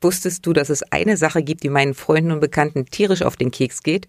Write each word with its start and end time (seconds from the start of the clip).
Wusstest 0.00 0.44
du, 0.44 0.52
dass 0.52 0.68
es 0.68 0.82
eine 0.92 1.16
Sache 1.16 1.42
gibt, 1.42 1.62
die 1.62 1.70
meinen 1.70 1.94
Freunden 1.94 2.32
und 2.32 2.40
Bekannten 2.40 2.86
tierisch 2.86 3.22
auf 3.22 3.36
den 3.36 3.50
Keks 3.50 3.82
geht? 3.82 4.08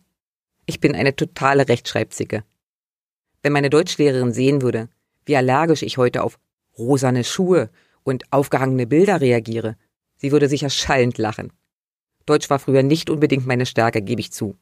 Ich 0.65 0.79
bin 0.79 0.95
eine 0.95 1.15
totale 1.15 1.67
Rechtschreibzicke. 1.69 2.43
Wenn 3.41 3.53
meine 3.53 3.69
Deutschlehrerin 3.69 4.33
sehen 4.33 4.61
würde, 4.61 4.89
wie 5.25 5.37
allergisch 5.37 5.83
ich 5.83 5.97
heute 5.97 6.23
auf 6.23 6.39
rosane 6.77 7.23
Schuhe 7.23 7.69
und 8.03 8.25
aufgehangene 8.31 8.85
Bilder 8.85 9.21
reagiere, 9.21 9.77
sie 10.17 10.31
würde 10.31 10.49
sicher 10.49 10.69
schallend 10.69 11.17
lachen. 11.17 11.53
Deutsch 12.25 12.49
war 12.49 12.59
früher 12.59 12.83
nicht 12.83 13.09
unbedingt 13.09 13.47
meine 13.47 13.66
Stärke, 13.66 14.01
gebe 14.01 14.19
ich 14.19 14.33
zu. 14.33 14.57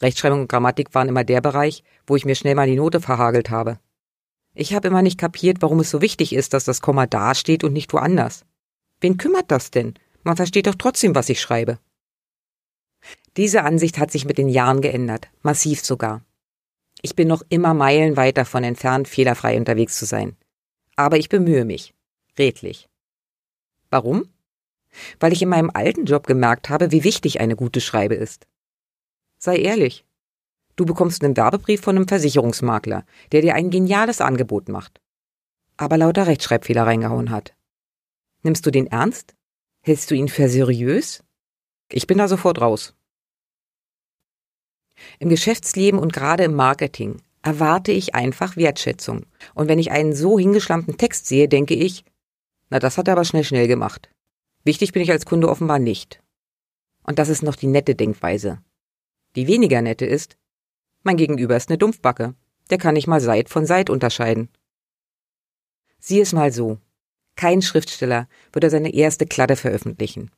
Rechtschreibung 0.00 0.42
und 0.42 0.48
Grammatik 0.48 0.94
waren 0.94 1.08
immer 1.08 1.24
der 1.24 1.40
Bereich, 1.40 1.82
wo 2.06 2.16
ich 2.16 2.24
mir 2.24 2.36
schnell 2.36 2.54
mal 2.54 2.68
die 2.68 2.76
Note 2.76 3.00
verhagelt 3.00 3.50
habe. 3.50 3.80
Ich 4.54 4.74
habe 4.74 4.88
immer 4.88 5.02
nicht 5.02 5.18
kapiert, 5.18 5.58
warum 5.60 5.80
es 5.80 5.90
so 5.90 6.00
wichtig 6.00 6.32
ist, 6.32 6.54
dass 6.54 6.64
das 6.64 6.80
Komma 6.80 7.06
dasteht 7.06 7.64
und 7.64 7.72
nicht 7.72 7.92
woanders. 7.92 8.44
Wen 9.00 9.16
kümmert 9.16 9.50
das 9.50 9.70
denn? 9.70 9.94
Man 10.22 10.36
versteht 10.36 10.66
doch 10.66 10.74
trotzdem, 10.74 11.14
was 11.14 11.28
ich 11.28 11.40
schreibe. 11.40 11.78
Diese 13.36 13.62
Ansicht 13.62 13.98
hat 13.98 14.10
sich 14.10 14.24
mit 14.24 14.38
den 14.38 14.48
Jahren 14.48 14.80
geändert, 14.80 15.28
massiv 15.42 15.84
sogar. 15.84 16.24
Ich 17.02 17.16
bin 17.16 17.28
noch 17.28 17.42
immer 17.48 17.72
meilenweit 17.72 18.36
davon 18.36 18.64
entfernt, 18.64 19.08
fehlerfrei 19.08 19.56
unterwegs 19.56 19.98
zu 19.98 20.04
sein. 20.04 20.36
Aber 20.96 21.16
ich 21.16 21.28
bemühe 21.28 21.64
mich. 21.64 21.94
Redlich. 22.38 22.88
Warum? 23.88 24.28
Weil 25.18 25.32
ich 25.32 25.40
in 25.40 25.48
meinem 25.48 25.70
alten 25.72 26.04
Job 26.04 26.26
gemerkt 26.26 26.68
habe, 26.68 26.90
wie 26.90 27.04
wichtig 27.04 27.40
eine 27.40 27.56
gute 27.56 27.80
Schreibe 27.80 28.14
ist. 28.14 28.46
Sei 29.38 29.56
ehrlich. 29.56 30.04
Du 30.76 30.84
bekommst 30.84 31.24
einen 31.24 31.36
Werbebrief 31.36 31.80
von 31.80 31.96
einem 31.96 32.08
Versicherungsmakler, 32.08 33.04
der 33.32 33.42
dir 33.42 33.54
ein 33.54 33.70
geniales 33.70 34.20
Angebot 34.20 34.68
macht. 34.68 35.00
Aber 35.76 35.96
lauter 35.96 36.26
Rechtschreibfehler 36.26 36.86
reingehauen 36.86 37.30
hat. 37.30 37.54
Nimmst 38.42 38.66
du 38.66 38.70
den 38.70 38.86
ernst? 38.86 39.34
Hältst 39.82 40.10
du 40.10 40.14
ihn 40.14 40.28
für 40.28 40.48
seriös? 40.48 41.24
Ich 41.90 42.06
bin 42.06 42.18
da 42.18 42.28
sofort 42.28 42.60
raus. 42.60 42.94
Im 45.18 45.30
Geschäftsleben 45.30 45.98
und 45.98 46.12
gerade 46.12 46.44
im 46.44 46.54
Marketing 46.54 47.22
erwarte 47.42 47.90
ich 47.90 48.14
einfach 48.14 48.56
Wertschätzung. 48.56 49.24
Und 49.54 49.68
wenn 49.68 49.78
ich 49.78 49.90
einen 49.90 50.14
so 50.14 50.38
hingeschlammten 50.38 50.98
Text 50.98 51.26
sehe, 51.26 51.48
denke 51.48 51.74
ich, 51.74 52.04
na, 52.68 52.78
das 52.78 52.98
hat 52.98 53.08
er 53.08 53.12
aber 53.12 53.24
schnell 53.24 53.44
schnell 53.44 53.66
gemacht. 53.66 54.10
Wichtig 54.64 54.92
bin 54.92 55.02
ich 55.02 55.10
als 55.10 55.24
Kunde 55.24 55.48
offenbar 55.48 55.78
nicht. 55.78 56.22
Und 57.02 57.18
das 57.18 57.30
ist 57.30 57.42
noch 57.42 57.56
die 57.56 57.66
nette 57.66 57.94
Denkweise. 57.94 58.62
Die 59.34 59.46
weniger 59.46 59.80
nette 59.80 60.04
ist, 60.04 60.36
mein 61.02 61.16
Gegenüber 61.16 61.56
ist 61.56 61.70
eine 61.70 61.78
Dumpfbacke. 61.78 62.34
Der 62.68 62.78
kann 62.78 62.94
nicht 62.94 63.06
mal 63.06 63.20
Seit 63.20 63.48
von 63.48 63.64
Seit 63.64 63.88
unterscheiden. 63.88 64.50
Sieh 65.98 66.20
es 66.20 66.32
mal 66.32 66.52
so. 66.52 66.78
Kein 67.36 67.62
Schriftsteller 67.62 68.28
würde 68.52 68.70
seine 68.70 68.92
erste 68.92 69.26
Kladde 69.26 69.56
veröffentlichen. 69.56 70.30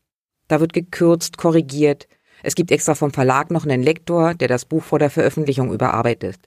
Da 0.49 0.61
wird 0.61 0.73
gekürzt, 0.73 1.37
korrigiert. 1.37 2.09
Es 2.43 2.55
gibt 2.55 2.71
extra 2.71 2.95
vom 2.95 3.13
Verlag 3.13 3.51
noch 3.51 3.65
einen 3.65 3.83
Lektor, 3.83 4.35
der 4.35 4.49
das 4.49 4.65
Buch 4.65 4.83
vor 4.83 4.99
der 4.99 5.11
Veröffentlichung 5.11 5.73
überarbeitet. 5.73 6.39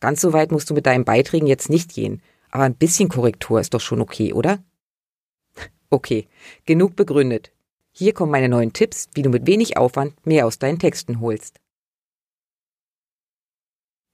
Ganz 0.00 0.20
so 0.20 0.32
weit 0.32 0.52
musst 0.52 0.68
du 0.70 0.74
mit 0.74 0.86
deinen 0.86 1.04
Beiträgen 1.04 1.46
jetzt 1.46 1.70
nicht 1.70 1.94
gehen, 1.94 2.22
aber 2.50 2.64
ein 2.64 2.76
bisschen 2.76 3.08
Korrektur 3.08 3.60
ist 3.60 3.74
doch 3.74 3.80
schon 3.80 4.00
okay, 4.00 4.32
oder? 4.32 4.62
Okay, 5.90 6.28
genug 6.66 6.96
begründet. 6.96 7.52
Hier 7.90 8.12
kommen 8.12 8.32
meine 8.32 8.48
neuen 8.48 8.72
Tipps, 8.72 9.08
wie 9.14 9.22
du 9.22 9.30
mit 9.30 9.46
wenig 9.46 9.76
Aufwand 9.76 10.26
mehr 10.26 10.46
aus 10.46 10.58
deinen 10.58 10.78
Texten 10.78 11.20
holst. 11.20 11.60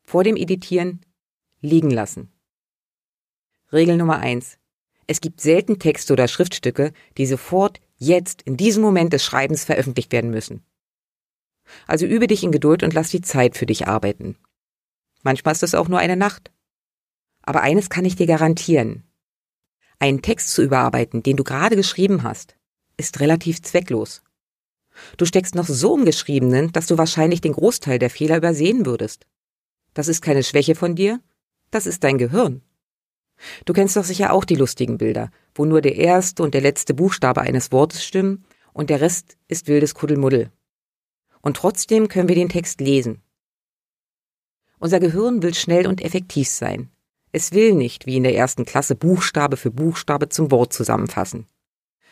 Vor 0.03 0.23
dem 0.23 0.37
Editieren 0.37 1.01
liegen 1.61 1.91
lassen. 1.91 2.31
Regel 3.73 3.97
Nummer 3.97 4.19
eins: 4.19 4.59
es 5.10 5.21
gibt 5.21 5.41
selten 5.41 5.81
Texte 5.81 6.12
oder 6.12 6.28
Schriftstücke, 6.28 6.93
die 7.19 7.26
sofort, 7.26 7.81
jetzt, 7.97 8.43
in 8.43 8.56
diesem 8.56 8.81
Moment 8.81 9.12
des 9.12 9.25
Schreibens 9.25 9.65
veröffentlicht 9.65 10.12
werden 10.12 10.31
müssen. 10.31 10.62
Also 11.88 12.06
übe 12.06 12.28
dich 12.28 12.44
in 12.44 12.53
Geduld 12.53 12.84
und 12.84 12.94
lass 12.94 13.10
die 13.10 13.20
Zeit 13.20 13.56
für 13.56 13.66
dich 13.66 13.88
arbeiten. 13.88 14.37
Manchmal 15.25 15.50
ist 15.50 15.65
es 15.65 15.75
auch 15.75 15.88
nur 15.88 15.99
eine 15.99 16.16
Nacht. 16.16 16.53
Aber 17.43 17.62
eines 17.62 17.91
kann 17.91 18.04
ich 18.04 18.15
dir 18.15 18.28
garantieren. 18.28 19.03
Einen 19.99 20.22
Text 20.22 20.50
zu 20.50 20.62
überarbeiten, 20.62 21.25
den 21.25 21.37
du 21.37 21.43
gerade 21.43 21.75
geschrieben 21.75 22.22
hast, 22.22 22.56
ist 22.97 23.19
relativ 23.19 23.62
zwecklos. 23.62 24.22
Du 25.16 25.25
steckst 25.25 25.56
noch 25.56 25.66
so 25.66 25.99
im 25.99 26.04
Geschriebenen, 26.04 26.70
dass 26.70 26.87
du 26.87 26.99
wahrscheinlich 26.99 27.41
den 27.41 27.54
Großteil 27.54 27.99
der 27.99 28.10
Fehler 28.10 28.37
übersehen 28.37 28.87
würdest. 28.87 29.26
Das 29.93 30.06
ist 30.06 30.22
keine 30.22 30.44
Schwäche 30.44 30.76
von 30.76 30.94
dir, 30.94 31.20
das 31.72 31.88
ist 31.88 32.04
dein 32.04 32.16
Gehirn. 32.16 32.62
Du 33.65 33.73
kennst 33.73 33.97
doch 33.97 34.05
sicher 34.05 34.33
auch 34.33 34.45
die 34.45 34.55
lustigen 34.55 34.99
Bilder, 34.99 35.31
wo 35.55 35.65
nur 35.65 35.81
der 35.81 35.97
erste 35.97 36.43
und 36.43 36.55
der 36.55 36.61
letzte 36.61 36.95
Buchstabe 36.95 37.41
eines 37.41 37.73
Wortes 37.73 38.05
stimmen 38.05 38.45
und 38.73 38.91
der 38.91 39.01
Rest 39.01 39.37
ist 39.49 39.69
wildes 39.69 39.95
Kuddelmuddel. 39.95 40.51
Und 41.43 41.56
trotzdem 41.56 42.09
können 42.09 42.29
wir 42.29 42.37
den 42.37 42.49
Text 42.49 42.81
lesen. 42.81 43.23
Unser 44.79 45.00
Gehirn 45.00 45.43
will 45.43 45.55
schnell 45.55 45.87
und 45.87 46.03
effektiv 46.03 46.49
sein. 46.49 46.91
Es 47.33 47.53
will 47.53 47.75
nicht, 47.75 48.06
wie 48.06 48.17
in 48.17 48.23
der 48.23 48.34
ersten 48.34 48.65
Klasse, 48.65 48.95
Buchstabe 48.95 49.56
für 49.59 49.71
Buchstabe 49.71 50.31
zum 50.31 50.50
Wort 50.50 50.73
zusammenfassen. 50.73 51.47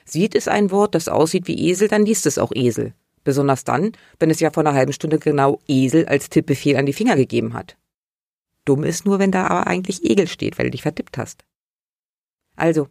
Sieht 0.04 0.34
es 0.34 0.48
ein 0.48 0.70
Wort, 0.70 0.94
das 0.94 1.08
aussieht 1.08 1.48
wie 1.48 1.68
Esel, 1.68 1.88
dann 1.88 2.04
liest 2.04 2.26
es 2.26 2.38
auch 2.38 2.52
Esel. 2.54 2.94
Besonders 3.24 3.64
dann, 3.64 3.92
wenn 4.18 4.30
es 4.30 4.40
ja 4.40 4.50
vor 4.50 4.64
einer 4.64 4.74
halben 4.74 4.92
Stunde 4.92 5.18
genau 5.18 5.60
Esel 5.66 6.06
als 6.06 6.28
Tippbefehl 6.28 6.76
an 6.76 6.86
die 6.86 6.92
Finger 6.92 7.16
gegeben 7.16 7.54
hat. 7.54 7.77
Dumm 8.68 8.84
ist 8.84 9.06
nur, 9.06 9.18
wenn 9.18 9.32
da 9.32 9.46
aber 9.46 9.66
eigentlich 9.66 10.04
Egel 10.04 10.28
steht, 10.28 10.58
weil 10.58 10.66
du 10.66 10.70
dich 10.72 10.82
vertippt 10.82 11.16
hast. 11.16 11.44
Also, 12.56 12.88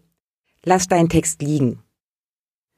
lass 0.64 0.88
deinen 0.88 1.10
Text 1.10 1.42
liegen. 1.42 1.84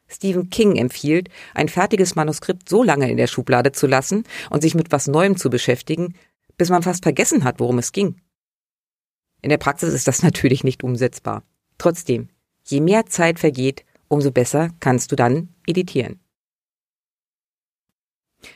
Stephen 0.07 0.49
King 0.49 0.75
empfiehlt, 0.75 1.29
ein 1.53 1.69
fertiges 1.69 2.15
Manuskript 2.15 2.67
so 2.67 2.83
lange 2.83 3.09
in 3.09 3.17
der 3.17 3.27
Schublade 3.27 3.71
zu 3.71 3.87
lassen 3.87 4.23
und 4.49 4.61
sich 4.61 4.75
mit 4.75 4.91
was 4.91 5.07
Neuem 5.07 5.37
zu 5.37 5.49
beschäftigen, 5.49 6.15
bis 6.57 6.69
man 6.69 6.83
fast 6.83 7.03
vergessen 7.03 7.43
hat, 7.43 7.59
worum 7.59 7.77
es 7.77 7.91
ging. 7.91 8.19
In 9.41 9.49
der 9.49 9.57
Praxis 9.57 9.93
ist 9.93 10.07
das 10.07 10.23
natürlich 10.23 10.63
nicht 10.63 10.83
umsetzbar. 10.83 11.43
Trotzdem, 11.77 12.29
je 12.65 12.81
mehr 12.81 13.05
Zeit 13.05 13.39
vergeht, 13.39 13.85
umso 14.07 14.31
besser 14.31 14.71
kannst 14.79 15.11
du 15.11 15.15
dann 15.15 15.55
editieren. 15.65 16.19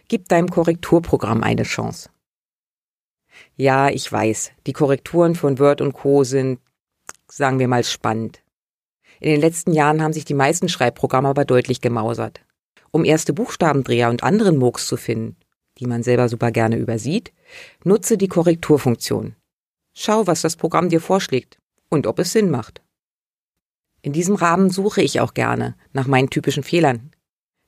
Gib 0.08 0.28
deinem 0.28 0.50
Korrekturprogramm 0.50 1.44
eine 1.44 1.64
Chance. 1.64 2.10
Ja, 3.56 3.90
ich 3.90 4.12
weiß, 4.12 4.52
die 4.66 4.74
Korrekturen 4.74 5.36
von 5.36 5.60
Word 5.60 5.82
und 5.82 5.94
Co. 5.94 6.24
sind, 6.24 6.60
sagen 7.28 7.60
wir 7.60 7.68
mal, 7.68 7.84
spannend. 7.84 8.42
In 9.20 9.30
den 9.30 9.42
letzten 9.42 9.74
Jahren 9.74 10.02
haben 10.02 10.14
sich 10.14 10.26
die 10.26 10.34
meisten 10.34 10.70
Schreibprogramme 10.70 11.30
aber 11.30 11.46
deutlich 11.46 11.82
gemausert. 11.82 12.42
Um 12.92 13.06
erste 13.06 13.34
Buchstabendreher 13.34 14.10
und 14.10 14.24
anderen 14.24 14.58
Murks 14.58 14.88
zu 14.88 14.98
finden, 14.98 15.38
die 15.80 15.88
man 15.88 16.04
selber 16.04 16.30
super 16.30 16.52
gerne 16.52 16.78
übersieht, 16.78 17.34
nutze 17.84 18.18
die 18.18 18.28
Korrekturfunktion. 18.28 19.36
Schau, 19.96 20.28
was 20.28 20.42
das 20.42 20.56
Programm 20.56 20.90
dir 20.90 21.02
vorschlägt 21.02 21.58
und 21.90 22.08
ob 22.08 22.20
es 22.20 22.32
Sinn 22.32 22.50
macht. 22.50 22.82
In 24.02 24.14
diesem 24.14 24.36
Rahmen 24.36 24.70
suche 24.70 25.02
ich 25.02 25.22
auch 25.22 25.34
gerne 25.34 25.76
nach 25.94 26.08
meinen 26.08 26.30
typischen 26.30 26.64
Fehlern. 26.64 27.12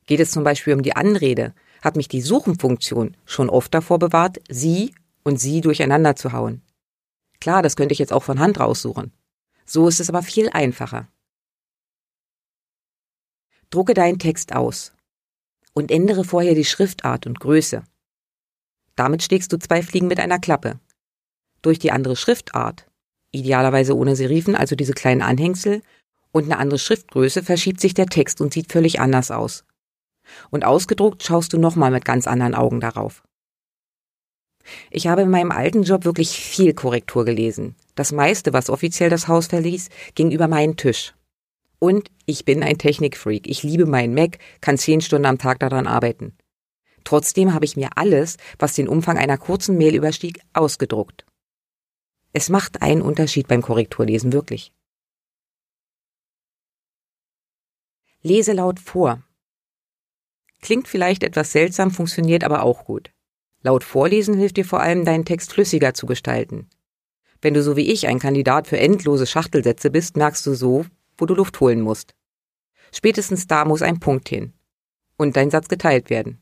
Geht 0.06 0.20
es 0.20 0.30
zum 0.30 0.44
Beispiel 0.44 0.74
um 0.74 0.82
die 0.82 0.94
Anrede, 0.94 1.54
hat 1.82 1.96
mich 1.96 2.08
die 2.08 2.20
Suchenfunktion 2.20 3.16
schon 3.24 3.48
oft 3.48 3.72
davor 3.72 3.98
bewahrt, 3.98 4.40
sie 4.48 4.94
und 5.26 5.40
sie 5.40 5.60
durcheinander 5.60 6.14
zu 6.14 6.30
hauen. 6.30 6.62
Klar, 7.40 7.60
das 7.60 7.74
könnte 7.74 7.92
ich 7.92 7.98
jetzt 7.98 8.12
auch 8.12 8.22
von 8.22 8.38
Hand 8.38 8.60
raussuchen. 8.60 9.12
So 9.64 9.88
ist 9.88 9.98
es 9.98 10.08
aber 10.08 10.22
viel 10.22 10.48
einfacher. 10.50 11.08
Drucke 13.70 13.92
deinen 13.92 14.20
Text 14.20 14.54
aus 14.54 14.92
und 15.72 15.90
ändere 15.90 16.22
vorher 16.22 16.54
die 16.54 16.64
Schriftart 16.64 17.26
und 17.26 17.40
Größe. 17.40 17.82
Damit 18.94 19.24
schlägst 19.24 19.52
du 19.52 19.58
zwei 19.58 19.82
Fliegen 19.82 20.06
mit 20.06 20.20
einer 20.20 20.38
Klappe. 20.38 20.78
Durch 21.60 21.80
die 21.80 21.90
andere 21.90 22.14
Schriftart, 22.14 22.88
idealerweise 23.32 23.96
ohne 23.96 24.14
Serifen, 24.14 24.54
also 24.54 24.76
diese 24.76 24.94
kleinen 24.94 25.22
Anhängsel, 25.22 25.82
und 26.30 26.44
eine 26.44 26.58
andere 26.58 26.78
Schriftgröße 26.78 27.42
verschiebt 27.42 27.80
sich 27.80 27.94
der 27.94 28.06
Text 28.06 28.40
und 28.40 28.54
sieht 28.54 28.70
völlig 28.70 29.00
anders 29.00 29.32
aus. 29.32 29.64
Und 30.50 30.64
ausgedruckt 30.64 31.24
schaust 31.24 31.52
du 31.52 31.58
nochmal 31.58 31.90
mit 31.90 32.04
ganz 32.04 32.28
anderen 32.28 32.54
Augen 32.54 32.78
darauf. 32.80 33.24
Ich 34.90 35.06
habe 35.06 35.22
in 35.22 35.30
meinem 35.30 35.50
alten 35.50 35.82
Job 35.82 36.04
wirklich 36.04 36.30
viel 36.30 36.74
Korrektur 36.74 37.24
gelesen. 37.24 37.76
Das 37.94 38.12
meiste, 38.12 38.52
was 38.52 38.70
offiziell 38.70 39.10
das 39.10 39.28
Haus 39.28 39.46
verließ, 39.46 39.88
ging 40.14 40.30
über 40.30 40.48
meinen 40.48 40.76
Tisch. 40.76 41.14
Und 41.78 42.10
ich 42.24 42.44
bin 42.44 42.62
ein 42.62 42.78
Technikfreak. 42.78 43.46
Ich 43.46 43.62
liebe 43.62 43.86
meinen 43.86 44.14
Mac, 44.14 44.38
kann 44.60 44.78
zehn 44.78 45.00
Stunden 45.00 45.26
am 45.26 45.38
Tag 45.38 45.60
daran 45.60 45.86
arbeiten. 45.86 46.36
Trotzdem 47.04 47.54
habe 47.54 47.64
ich 47.64 47.76
mir 47.76 47.90
alles, 47.96 48.36
was 48.58 48.74
den 48.74 48.88
Umfang 48.88 49.16
einer 49.16 49.38
kurzen 49.38 49.76
Mail 49.78 49.94
überstieg, 49.94 50.40
ausgedruckt. 50.52 51.24
Es 52.32 52.48
macht 52.48 52.82
einen 52.82 53.02
Unterschied 53.02 53.48
beim 53.48 53.62
Korrekturlesen, 53.62 54.32
wirklich. 54.32 54.72
Lese 58.22 58.52
laut 58.52 58.80
vor. 58.80 59.22
Klingt 60.60 60.88
vielleicht 60.88 61.22
etwas 61.22 61.52
seltsam, 61.52 61.90
funktioniert 61.90 62.42
aber 62.42 62.62
auch 62.62 62.84
gut. 62.84 63.12
Laut 63.62 63.84
Vorlesen 63.84 64.36
hilft 64.36 64.56
dir 64.56 64.64
vor 64.64 64.80
allem, 64.80 65.04
deinen 65.04 65.24
Text 65.24 65.52
flüssiger 65.52 65.94
zu 65.94 66.06
gestalten. 66.06 66.68
Wenn 67.42 67.54
du 67.54 67.62
so 67.62 67.76
wie 67.76 67.90
ich 67.90 68.06
ein 68.06 68.18
Kandidat 68.18 68.66
für 68.66 68.78
endlose 68.78 69.26
Schachtelsätze 69.26 69.90
bist, 69.90 70.16
merkst 70.16 70.46
du 70.46 70.54
so, 70.54 70.86
wo 71.18 71.26
du 71.26 71.34
Luft 71.34 71.60
holen 71.60 71.80
musst. 71.80 72.14
Spätestens 72.92 73.46
da 73.46 73.64
muss 73.64 73.82
ein 73.82 74.00
Punkt 74.00 74.28
hin. 74.28 74.52
Und 75.16 75.36
dein 75.36 75.50
Satz 75.50 75.68
geteilt 75.68 76.10
werden. 76.10 76.40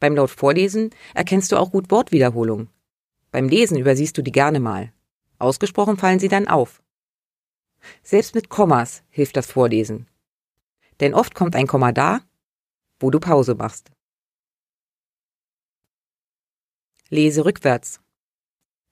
Beim 0.00 0.16
laut 0.16 0.30
Vorlesen 0.30 0.90
erkennst 1.14 1.52
du 1.52 1.56
auch 1.56 1.70
gut 1.70 1.90
Wortwiederholung. 1.90 2.68
Beim 3.30 3.48
Lesen 3.48 3.78
übersiehst 3.78 4.16
du 4.18 4.22
die 4.22 4.32
gerne 4.32 4.60
mal. 4.60 4.92
Ausgesprochen 5.38 5.96
fallen 5.96 6.18
sie 6.18 6.28
dann 6.28 6.48
auf. 6.48 6.82
Selbst 8.02 8.34
mit 8.34 8.48
Kommas 8.48 9.02
hilft 9.08 9.36
das 9.36 9.46
Vorlesen. 9.46 10.08
Denn 11.00 11.14
oft 11.14 11.34
kommt 11.34 11.56
ein 11.56 11.66
Komma 11.66 11.92
da, 11.92 12.20
wo 13.00 13.10
du 13.10 13.20
Pause 13.20 13.54
machst. 13.54 13.90
Lese 17.14 17.44
rückwärts. 17.44 18.00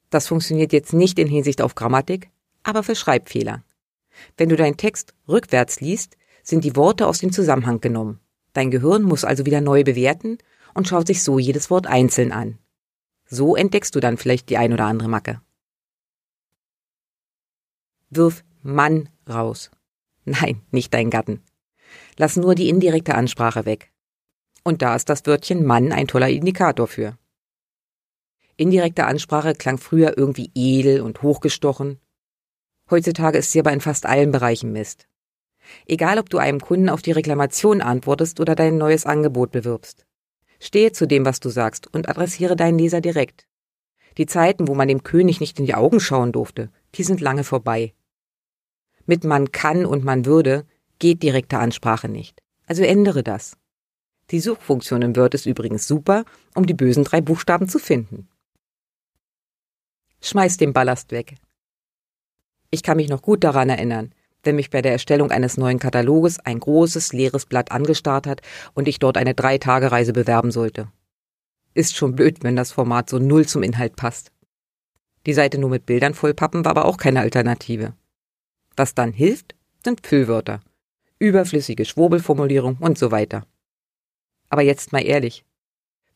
Das 0.08 0.28
funktioniert 0.28 0.72
jetzt 0.72 0.92
nicht 0.92 1.18
in 1.18 1.26
Hinsicht 1.26 1.60
auf 1.60 1.74
Grammatik, 1.74 2.30
aber 2.62 2.82
für 2.82 2.94
Schreibfehler. 2.94 3.64
Wenn 4.36 4.48
du 4.48 4.56
deinen 4.56 4.76
Text 4.76 5.14
rückwärts 5.28 5.80
liest, 5.80 6.16
sind 6.42 6.64
die 6.64 6.76
Worte 6.76 7.06
aus 7.06 7.18
dem 7.18 7.32
Zusammenhang 7.32 7.80
genommen. 7.80 8.20
Dein 8.52 8.70
Gehirn 8.70 9.02
muss 9.02 9.24
also 9.24 9.44
wieder 9.44 9.60
neu 9.60 9.82
bewerten 9.82 10.38
und 10.74 10.86
schaut 10.86 11.06
sich 11.06 11.22
so 11.22 11.38
jedes 11.38 11.70
Wort 11.70 11.86
einzeln 11.86 12.32
an. 12.32 12.58
So 13.26 13.56
entdeckst 13.56 13.94
du 13.94 14.00
dann 14.00 14.18
vielleicht 14.18 14.50
die 14.50 14.56
ein 14.56 14.72
oder 14.72 14.84
andere 14.84 15.08
Macke. 15.08 15.40
Wirf 18.10 18.44
Mann 18.62 19.08
raus. 19.28 19.70
Nein, 20.24 20.62
nicht 20.70 20.94
dein 20.94 21.10
Gatten. 21.10 21.42
Lass 22.16 22.36
nur 22.36 22.54
die 22.54 22.68
indirekte 22.68 23.14
Ansprache 23.14 23.64
weg. 23.64 23.90
Und 24.62 24.82
da 24.82 24.94
ist 24.94 25.08
das 25.08 25.26
Wörtchen 25.26 25.64
Mann 25.64 25.90
ein 25.92 26.06
toller 26.06 26.28
Indikator 26.28 26.86
für. 26.86 27.18
Indirekte 28.62 29.04
Ansprache 29.04 29.54
klang 29.54 29.76
früher 29.76 30.16
irgendwie 30.16 30.50
edel 30.54 31.02
und 31.02 31.22
hochgestochen. 31.22 31.98
Heutzutage 32.90 33.38
ist 33.38 33.52
sie 33.52 33.60
aber 33.60 33.72
in 33.72 33.80
fast 33.80 34.06
allen 34.06 34.32
Bereichen 34.32 34.72
Mist. 34.72 35.08
Egal, 35.86 36.18
ob 36.18 36.30
du 36.30 36.38
einem 36.38 36.60
Kunden 36.60 36.88
auf 36.88 37.02
die 37.02 37.12
Reklamation 37.12 37.80
antwortest 37.80 38.40
oder 38.40 38.54
dein 38.54 38.78
neues 38.78 39.04
Angebot 39.04 39.52
bewirbst. 39.52 40.06
Stehe 40.60 40.92
zu 40.92 41.06
dem, 41.06 41.24
was 41.24 41.40
du 41.40 41.48
sagst 41.48 41.92
und 41.92 42.08
adressiere 42.08 42.56
deinen 42.56 42.78
Leser 42.78 43.00
direkt. 43.00 43.46
Die 44.16 44.26
Zeiten, 44.26 44.68
wo 44.68 44.74
man 44.74 44.88
dem 44.88 45.02
König 45.02 45.40
nicht 45.40 45.58
in 45.58 45.66
die 45.66 45.74
Augen 45.74 46.00
schauen 46.00 46.32
durfte, 46.32 46.70
die 46.94 47.02
sind 47.02 47.20
lange 47.20 47.44
vorbei. 47.44 47.94
Mit 49.06 49.24
man 49.24 49.50
kann 49.50 49.84
und 49.84 50.04
man 50.04 50.24
würde 50.24 50.66
geht 50.98 51.22
direkte 51.22 51.58
Ansprache 51.58 52.08
nicht. 52.08 52.40
Also 52.66 52.84
ändere 52.84 53.24
das. 53.24 53.56
Die 54.30 54.40
Suchfunktion 54.40 55.02
im 55.02 55.16
Word 55.16 55.34
ist 55.34 55.46
übrigens 55.46 55.88
super, 55.88 56.24
um 56.54 56.64
die 56.64 56.74
bösen 56.74 57.04
drei 57.04 57.20
Buchstaben 57.20 57.68
zu 57.68 57.78
finden. 57.78 58.28
Schmeiß 60.22 60.56
den 60.56 60.72
Ballast 60.72 61.10
weg. 61.10 61.34
Ich 62.70 62.82
kann 62.84 62.96
mich 62.96 63.08
noch 63.08 63.22
gut 63.22 63.42
daran 63.42 63.68
erinnern, 63.68 64.14
wenn 64.44 64.56
mich 64.56 64.70
bei 64.70 64.80
der 64.80 64.92
Erstellung 64.92 65.32
eines 65.32 65.56
neuen 65.56 65.80
Kataloges 65.80 66.38
ein 66.38 66.60
großes, 66.60 67.12
leeres 67.12 67.44
Blatt 67.44 67.72
angestarrt 67.72 68.28
hat 68.28 68.40
und 68.72 68.86
ich 68.86 69.00
dort 69.00 69.16
eine 69.16 69.34
Drei-Tage-Reise 69.34 70.12
bewerben 70.12 70.52
sollte. 70.52 70.88
Ist 71.74 71.96
schon 71.96 72.14
blöd, 72.14 72.44
wenn 72.44 72.54
das 72.54 72.70
Format 72.70 73.10
so 73.10 73.18
null 73.18 73.46
zum 73.46 73.64
Inhalt 73.64 73.96
passt. 73.96 74.30
Die 75.26 75.32
Seite 75.32 75.58
nur 75.58 75.70
mit 75.70 75.86
Bildern 75.86 76.14
vollpappen 76.14 76.64
war 76.64 76.70
aber 76.70 76.84
auch 76.84 76.98
keine 76.98 77.20
Alternative. 77.20 77.94
Was 78.76 78.94
dann 78.94 79.12
hilft, 79.12 79.56
sind 79.84 80.06
Füllwörter, 80.06 80.60
überflüssige 81.18 81.84
Schwurbelformulierung 81.84 82.76
und 82.78 82.96
so 82.96 83.10
weiter. 83.10 83.44
Aber 84.48 84.62
jetzt 84.62 84.92
mal 84.92 85.04
ehrlich, 85.04 85.44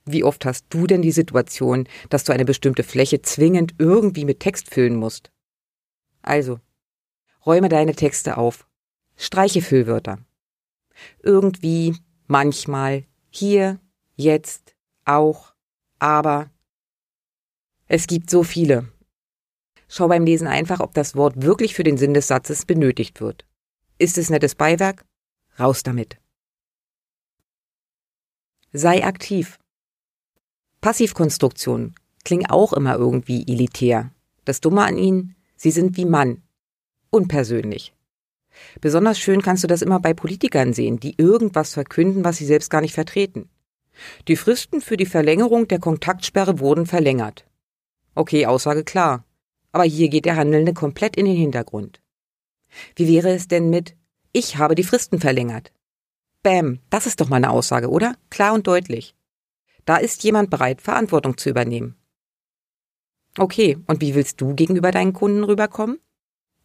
wie 0.06 0.24
oft 0.24 0.44
hast 0.44 0.66
du 0.70 0.86
denn 0.86 1.02
die 1.02 1.12
Situation, 1.12 1.88
dass 2.08 2.24
du 2.24 2.32
eine 2.32 2.44
bestimmte 2.44 2.84
Fläche 2.84 3.22
zwingend 3.22 3.74
irgendwie 3.78 4.24
mit 4.24 4.40
Text 4.40 4.72
füllen 4.72 4.96
musst? 4.96 5.30
Also, 6.22 6.60
räume 7.44 7.68
deine 7.68 7.94
Texte 7.94 8.38
auf. 8.38 8.66
Streiche 9.16 9.62
Füllwörter. 9.62 10.18
Irgendwie, 11.22 11.96
manchmal, 12.26 13.04
hier, 13.30 13.80
jetzt, 14.14 14.74
auch, 15.04 15.54
aber. 15.98 16.50
Es 17.88 18.06
gibt 18.06 18.30
so 18.30 18.42
viele. 18.42 18.88
Schau 19.88 20.08
beim 20.08 20.24
Lesen 20.24 20.48
einfach, 20.48 20.80
ob 20.80 20.94
das 20.94 21.14
Wort 21.14 21.42
wirklich 21.42 21.74
für 21.74 21.84
den 21.84 21.96
Sinn 21.96 22.14
des 22.14 22.28
Satzes 22.28 22.64
benötigt 22.64 23.20
wird. 23.20 23.46
Ist 23.98 24.18
es 24.18 24.30
nettes 24.30 24.54
Beiwerk? 24.54 25.04
Raus 25.58 25.82
damit. 25.82 26.18
Sei 28.72 29.04
aktiv. 29.04 29.58
Passivkonstruktionen 30.80 31.94
klingen 32.24 32.50
auch 32.50 32.72
immer 32.72 32.96
irgendwie 32.96 33.46
elitär. 33.46 34.10
Das 34.44 34.60
Dumme 34.60 34.82
an 34.82 34.98
ihnen, 34.98 35.36
sie 35.56 35.70
sind 35.70 35.96
wie 35.96 36.04
Mann. 36.04 36.42
Unpersönlich. 37.10 37.92
Besonders 38.80 39.18
schön 39.18 39.42
kannst 39.42 39.64
du 39.64 39.68
das 39.68 39.82
immer 39.82 40.00
bei 40.00 40.14
Politikern 40.14 40.72
sehen, 40.72 40.98
die 40.98 41.14
irgendwas 41.18 41.74
verkünden, 41.74 42.24
was 42.24 42.38
sie 42.38 42.46
selbst 42.46 42.70
gar 42.70 42.80
nicht 42.80 42.94
vertreten. 42.94 43.48
Die 44.28 44.36
Fristen 44.36 44.80
für 44.80 44.96
die 44.96 45.06
Verlängerung 45.06 45.68
der 45.68 45.78
Kontaktsperre 45.78 46.58
wurden 46.58 46.86
verlängert. 46.86 47.46
Okay, 48.14 48.46
Aussage 48.46 48.84
klar. 48.84 49.24
Aber 49.72 49.84
hier 49.84 50.08
geht 50.08 50.24
der 50.24 50.36
Handelnde 50.36 50.72
komplett 50.72 51.16
in 51.16 51.26
den 51.26 51.36
Hintergrund. 51.36 52.00
Wie 52.94 53.08
wäre 53.08 53.30
es 53.30 53.48
denn 53.48 53.70
mit 53.70 53.96
Ich 54.32 54.56
habe 54.56 54.74
die 54.74 54.84
Fristen 54.84 55.20
verlängert? 55.20 55.72
Bäm, 56.42 56.80
das 56.90 57.06
ist 57.06 57.20
doch 57.20 57.28
mal 57.28 57.36
eine 57.36 57.50
Aussage, 57.50 57.90
oder? 57.90 58.16
Klar 58.30 58.54
und 58.54 58.66
deutlich. 58.66 59.14
Da 59.86 59.96
ist 59.96 60.24
jemand 60.24 60.50
bereit, 60.50 60.82
Verantwortung 60.82 61.38
zu 61.38 61.48
übernehmen. 61.48 61.96
Okay, 63.38 63.78
und 63.86 64.00
wie 64.00 64.14
willst 64.14 64.40
du 64.40 64.54
gegenüber 64.54 64.90
deinen 64.90 65.12
Kunden 65.12 65.44
rüberkommen? 65.44 66.00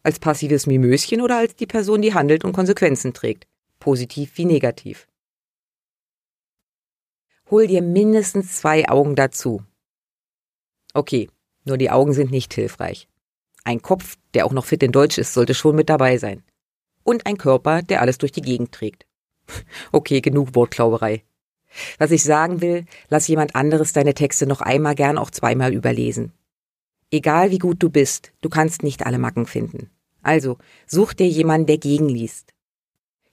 Als 0.02 0.18
passives 0.18 0.66
Mimöschen 0.66 1.20
oder 1.20 1.38
als 1.38 1.54
die 1.54 1.66
Person, 1.66 2.02
die 2.02 2.14
handelt 2.14 2.44
und 2.44 2.52
Konsequenzen 2.52 3.14
trägt? 3.14 3.46
Positiv 3.78 4.36
wie 4.36 4.44
negativ. 4.44 5.06
Hol 7.50 7.66
dir 7.66 7.82
mindestens 7.82 8.56
zwei 8.56 8.88
Augen 8.88 9.14
dazu. 9.14 9.62
Okay, 10.94 11.30
nur 11.64 11.76
die 11.76 11.90
Augen 11.90 12.14
sind 12.14 12.30
nicht 12.30 12.52
hilfreich. 12.54 13.08
Ein 13.64 13.82
Kopf, 13.82 14.16
der 14.34 14.46
auch 14.46 14.52
noch 14.52 14.64
fit 14.64 14.82
in 14.82 14.90
Deutsch 14.90 15.18
ist, 15.18 15.34
sollte 15.34 15.54
schon 15.54 15.76
mit 15.76 15.88
dabei 15.88 16.18
sein. 16.18 16.42
Und 17.04 17.26
ein 17.26 17.36
Körper, 17.36 17.82
der 17.82 18.00
alles 18.00 18.18
durch 18.18 18.32
die 18.32 18.42
Gegend 18.42 18.72
trägt. 18.72 19.06
Okay, 19.92 20.20
genug 20.20 20.54
Wortklauberei. 20.54 21.24
Was 21.98 22.10
ich 22.10 22.22
sagen 22.22 22.60
will, 22.60 22.84
lass 23.08 23.28
jemand 23.28 23.54
anderes 23.54 23.92
deine 23.92 24.14
Texte 24.14 24.46
noch 24.46 24.60
einmal 24.60 24.94
gern 24.94 25.18
auch 25.18 25.30
zweimal 25.30 25.72
überlesen. 25.72 26.32
Egal 27.10 27.50
wie 27.50 27.58
gut 27.58 27.82
du 27.82 27.90
bist, 27.90 28.32
du 28.40 28.48
kannst 28.48 28.82
nicht 28.82 29.04
alle 29.04 29.18
Macken 29.18 29.46
finden. 29.46 29.90
Also, 30.22 30.58
such 30.86 31.14
dir 31.14 31.28
jemanden, 31.28 31.66
der 31.66 31.78
gegenliest. 31.78 32.54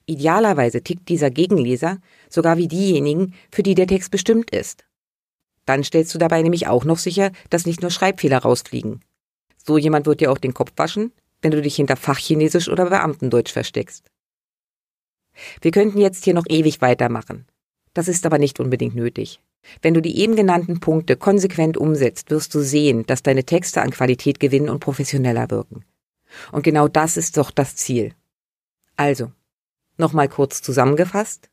Idealerweise 0.06 0.82
tickt 0.82 1.08
dieser 1.08 1.30
Gegenleser 1.30 1.98
sogar 2.28 2.56
wie 2.56 2.68
diejenigen, 2.68 3.34
für 3.50 3.62
die 3.62 3.74
der 3.74 3.86
Text 3.86 4.10
bestimmt 4.10 4.50
ist. 4.50 4.84
Dann 5.66 5.84
stellst 5.84 6.12
du 6.14 6.18
dabei 6.18 6.42
nämlich 6.42 6.66
auch 6.66 6.84
noch 6.84 6.98
sicher, 6.98 7.30
dass 7.48 7.64
nicht 7.64 7.80
nur 7.80 7.90
Schreibfehler 7.90 8.38
rausfliegen. 8.38 9.00
So 9.56 9.78
jemand 9.78 10.06
wird 10.06 10.20
dir 10.20 10.32
auch 10.32 10.38
den 10.38 10.54
Kopf 10.54 10.72
waschen, 10.76 11.12
wenn 11.42 11.52
du 11.52 11.62
dich 11.62 11.76
hinter 11.76 11.96
Fachchinesisch 11.96 12.68
oder 12.68 12.90
Beamtendeutsch 12.90 13.52
versteckst. 13.52 14.10
Wir 15.60 15.70
könnten 15.70 15.98
jetzt 15.98 16.24
hier 16.24 16.34
noch 16.34 16.46
ewig 16.48 16.80
weitermachen. 16.80 17.46
Das 17.94 18.08
ist 18.08 18.24
aber 18.26 18.38
nicht 18.38 18.60
unbedingt 18.60 18.94
nötig. 18.94 19.40
Wenn 19.82 19.94
du 19.94 20.00
die 20.00 20.18
eben 20.18 20.36
genannten 20.36 20.80
Punkte 20.80 21.16
konsequent 21.16 21.76
umsetzt, 21.76 22.30
wirst 22.30 22.54
du 22.54 22.60
sehen, 22.60 23.04
dass 23.06 23.22
deine 23.22 23.44
Texte 23.44 23.82
an 23.82 23.90
Qualität 23.90 24.40
gewinnen 24.40 24.68
und 24.68 24.80
professioneller 24.80 25.50
wirken. 25.50 25.84
Und 26.52 26.62
genau 26.62 26.88
das 26.88 27.16
ist 27.16 27.36
doch 27.36 27.50
das 27.50 27.76
Ziel. 27.76 28.14
Also, 28.96 29.32
nochmal 29.96 30.28
kurz 30.28 30.62
zusammengefasst. 30.62 31.50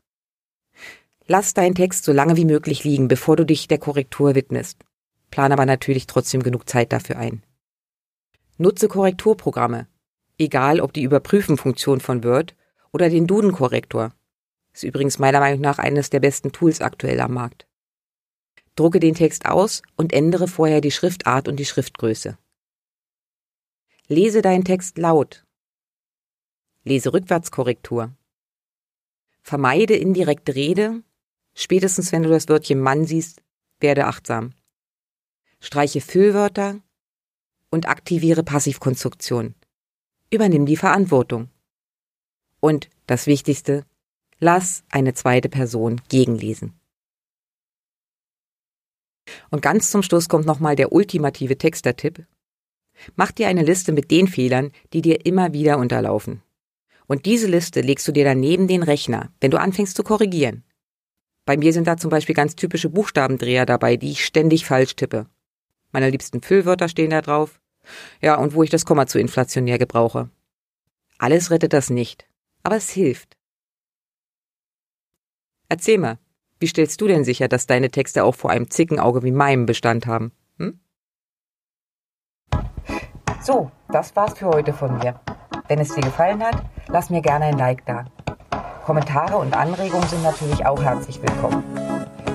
Lass 1.26 1.54
deinen 1.54 1.76
Text 1.76 2.06
so 2.06 2.14
lange 2.14 2.38
wie 2.38 2.46
möglich 2.46 2.84
liegen, 2.84 3.08
bevor 3.08 3.36
du 3.36 3.46
dich 3.46 3.68
der 3.68 3.80
Korrektur 3.80 4.36
widmest. 4.36 4.80
Plan 5.30 5.52
aber 5.52 5.66
natürlich 5.66 6.08
trotzdem 6.08 6.42
genug 6.42 6.70
Zeit 6.70 6.94
dafür 6.94 7.18
ein. 7.18 7.44
Nutze 8.58 8.88
Korrekturprogramme, 8.88 9.88
egal 10.38 10.80
ob 10.80 10.94
die 10.94 11.04
Überprüfen-Funktion 11.04 12.00
von 12.00 12.24
Word 12.24 12.56
oder 12.94 13.10
den 13.10 13.28
Duden-Korrektor. 13.28 14.14
Ist 14.78 14.84
übrigens 14.84 15.18
meiner 15.18 15.40
Meinung 15.40 15.62
nach 15.62 15.80
eines 15.80 16.12
der 16.12 16.20
besten 16.20 16.52
Tools 16.52 16.82
aktuell 16.82 17.20
am 17.20 17.34
Markt. 17.34 17.68
Drucke 18.76 19.00
den 19.00 19.16
Text 19.16 19.48
aus 19.48 19.82
und 19.96 20.14
ändere 20.14 20.48
vorher 20.48 20.82
die 20.82 20.92
Schriftart 20.92 21.48
und 21.48 21.56
die 21.56 21.66
Schriftgröße. 21.66 22.38
Lese 24.08 24.44
deinen 24.44 24.66
Text 24.66 25.00
laut. 25.00 25.48
Lese-Rückwärtskorrektur. 26.84 28.16
Vermeide 29.42 29.96
indirekte 29.96 30.54
Rede. 30.54 31.02
Spätestens 31.56 32.12
wenn 32.12 32.22
du 32.22 32.30
das 32.30 32.48
Wörtchen 32.48 32.80
Mann 32.80 33.08
siehst, 33.08 33.42
werde 33.80 34.06
achtsam. 34.06 34.54
Streiche 35.60 36.02
Füllwörter 36.02 36.84
und 37.72 37.90
aktiviere 37.90 38.44
Passivkonstruktion. 38.44 39.56
Übernimm 40.30 40.68
die 40.68 40.78
Verantwortung. 40.78 41.50
Und 42.60 42.92
das 43.08 43.26
Wichtigste, 43.26 43.84
lass 44.40 44.84
eine 44.90 45.14
zweite 45.14 45.50
Person 45.50 46.02
gegenlesen. 46.10 46.74
Und 49.50 49.62
ganz 49.62 49.92
zum 49.92 50.04
Schluss 50.04 50.30
kommt 50.30 50.46
nochmal 50.46 50.76
der 50.76 50.92
ultimative 50.92 51.58
Textertipp. 51.58 52.26
Mach 53.16 53.32
dir 53.32 53.48
eine 53.48 53.64
Liste 53.64 53.92
mit 53.92 54.10
den 54.12 54.28
Fehlern, 54.28 54.72
die 54.94 55.02
dir 55.02 55.26
immer 55.26 55.54
wieder 55.54 55.78
unterlaufen. 55.78 56.42
Und 57.08 57.26
diese 57.26 57.48
Liste 57.48 57.82
legst 57.82 58.08
du 58.08 58.12
dir 58.12 58.26
dann 58.26 58.40
neben 58.40 58.68
den 58.68 58.84
Rechner, 58.84 59.32
wenn 59.40 59.52
du 59.52 59.60
anfängst 59.60 59.96
zu 59.96 60.04
korrigieren. 60.04 60.64
Bei 61.46 61.56
mir 61.56 61.72
sind 61.72 61.88
da 61.88 61.96
zum 61.96 62.10
Beispiel 62.10 62.36
ganz 62.36 62.56
typische 62.56 62.90
Buchstabendreher 62.90 63.66
dabei, 63.66 63.96
die 63.96 64.12
ich 64.12 64.26
ständig 64.26 64.66
falsch 64.66 64.96
tippe. 64.96 65.28
Meine 65.94 66.10
liebsten 66.10 66.42
Füllwörter 66.42 66.90
stehen 66.90 67.12
da 67.12 67.22
drauf. 67.22 67.62
Ja, 68.22 68.36
und 68.36 68.54
wo 68.54 68.64
ich 68.64 68.70
das 68.70 68.86
Komma 68.86 69.08
zu 69.08 69.20
inflationär 69.20 69.78
gebrauche. 69.78 70.30
Alles 71.18 71.50
rettet 71.50 71.72
das 71.72 71.90
nicht, 71.90 72.28
aber 72.64 72.76
es 72.76 72.90
hilft. 72.90 73.37
Erzähl 75.70 75.98
mal, 75.98 76.18
wie 76.60 76.68
stellst 76.68 77.02
du 77.02 77.08
denn 77.08 77.26
sicher, 77.26 77.48
dass 77.48 77.66
deine 77.68 77.92
Texte 77.92 78.24
auch 78.24 78.36
vor 78.36 78.50
einem 78.52 78.70
Zickenauge 78.70 79.24
wie 79.24 79.32
meinem 79.32 79.66
Bestand 79.66 80.06
haben? 80.08 80.32
Hm? 80.58 80.80
So, 83.42 83.72
das 83.90 84.16
war's 84.16 84.38
für 84.38 84.48
heute 84.48 84.72
von 84.74 84.98
mir. 85.00 85.20
Wenn 85.68 85.80
es 85.80 85.94
dir 85.94 86.02
gefallen 86.02 86.42
hat, 86.42 86.64
lass 86.88 87.10
mir 87.10 87.22
gerne 87.22 87.46
ein 87.46 87.58
Like 87.58 87.86
da. 87.86 88.06
Kommentare 88.86 89.38
und 89.38 89.54
Anregungen 89.54 90.08
sind 90.08 90.24
natürlich 90.24 90.66
auch 90.66 90.82
herzlich 90.82 91.22
willkommen. 91.22 91.62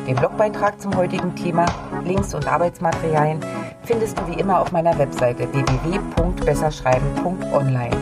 Den 0.07 0.17
Blogbeitrag 0.17 0.79
zum 0.81 0.95
heutigen 0.95 1.35
Thema, 1.35 1.65
Links 2.05 2.35
und 2.35 2.47
Arbeitsmaterialien 2.47 3.41
findest 3.85 4.19
du 4.19 4.29
wie 4.29 4.39
immer 4.39 4.61
auf 4.61 4.71
meiner 4.73 4.99
Webseite 4.99 5.51
www.besserschreiben.online. 5.51 7.97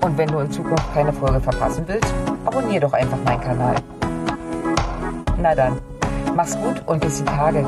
Und 0.00 0.18
wenn 0.18 0.28
du 0.28 0.40
in 0.40 0.50
Zukunft 0.50 0.92
keine 0.92 1.12
Folge 1.12 1.40
verpassen 1.40 1.84
willst, 1.86 2.12
abonniere 2.44 2.80
doch 2.80 2.92
einfach 2.92 3.18
meinen 3.24 3.40
Kanal. 3.40 3.76
Na 5.42 5.56
dann, 5.56 5.80
mach's 6.36 6.56
gut 6.56 6.80
und 6.86 7.00
bis 7.00 7.18
die 7.18 7.24
Tage. 7.24 7.66